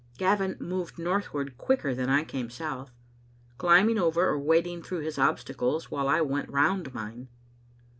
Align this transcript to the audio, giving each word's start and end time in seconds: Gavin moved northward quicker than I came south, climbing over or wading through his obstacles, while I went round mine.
Gavin 0.17 0.57
moved 0.59 0.97
northward 0.97 1.59
quicker 1.59 1.93
than 1.93 2.09
I 2.09 2.23
came 2.23 2.49
south, 2.49 2.89
climbing 3.59 3.99
over 3.99 4.25
or 4.29 4.39
wading 4.39 4.81
through 4.81 5.01
his 5.01 5.19
obstacles, 5.19 5.91
while 5.91 6.07
I 6.07 6.21
went 6.21 6.49
round 6.49 6.91
mine. 6.91 7.27